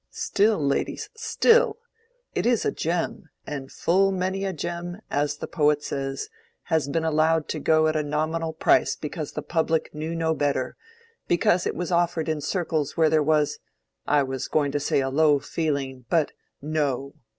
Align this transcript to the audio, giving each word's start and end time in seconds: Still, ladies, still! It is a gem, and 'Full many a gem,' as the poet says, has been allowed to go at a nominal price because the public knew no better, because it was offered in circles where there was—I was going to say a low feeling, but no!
Still, 0.09 0.57
ladies, 0.57 1.11
still! 1.15 1.77
It 2.33 2.47
is 2.47 2.65
a 2.65 2.71
gem, 2.71 3.29
and 3.45 3.71
'Full 3.71 4.11
many 4.11 4.45
a 4.45 4.51
gem,' 4.51 4.97
as 5.11 5.37
the 5.37 5.45
poet 5.45 5.83
says, 5.83 6.27
has 6.63 6.87
been 6.87 7.03
allowed 7.03 7.47
to 7.49 7.59
go 7.59 7.85
at 7.85 7.95
a 7.95 8.01
nominal 8.01 8.51
price 8.51 8.95
because 8.95 9.33
the 9.33 9.43
public 9.43 9.93
knew 9.93 10.15
no 10.15 10.33
better, 10.33 10.75
because 11.27 11.67
it 11.67 11.75
was 11.75 11.91
offered 11.91 12.27
in 12.27 12.41
circles 12.41 12.97
where 12.97 13.11
there 13.11 13.21
was—I 13.21 14.23
was 14.23 14.47
going 14.47 14.71
to 14.71 14.79
say 14.79 15.01
a 15.01 15.09
low 15.11 15.37
feeling, 15.37 16.05
but 16.09 16.31
no! 16.63 17.13